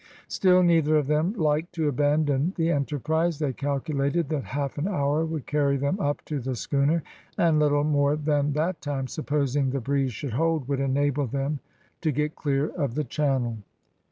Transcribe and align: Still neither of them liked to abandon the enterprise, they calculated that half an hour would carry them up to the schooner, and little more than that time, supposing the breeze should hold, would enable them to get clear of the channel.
Still 0.27 0.63
neither 0.63 0.95
of 0.97 1.05
them 1.05 1.33
liked 1.33 1.73
to 1.73 1.87
abandon 1.87 2.53
the 2.55 2.71
enterprise, 2.71 3.37
they 3.37 3.53
calculated 3.53 4.29
that 4.29 4.45
half 4.45 4.79
an 4.79 4.87
hour 4.87 5.23
would 5.23 5.45
carry 5.45 5.77
them 5.77 5.99
up 5.99 6.25
to 6.25 6.39
the 6.39 6.55
schooner, 6.55 7.03
and 7.37 7.59
little 7.59 7.83
more 7.83 8.15
than 8.15 8.53
that 8.53 8.81
time, 8.81 9.05
supposing 9.05 9.69
the 9.69 9.79
breeze 9.79 10.11
should 10.11 10.33
hold, 10.33 10.67
would 10.67 10.79
enable 10.79 11.27
them 11.27 11.59
to 12.01 12.11
get 12.11 12.35
clear 12.35 12.69
of 12.69 12.95
the 12.95 13.03
channel. 13.03 13.59